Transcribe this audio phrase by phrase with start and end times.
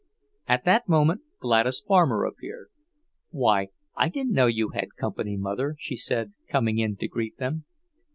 [0.47, 2.69] At that moment Gladys Farmer appeared.
[3.29, 7.65] "Why, I didn't know you had company, Mother," she said, coming in to greet them.